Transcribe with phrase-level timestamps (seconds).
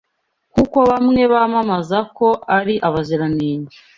[0.51, 3.75] nkuko bamwe bamamaza ko ari abaziranenge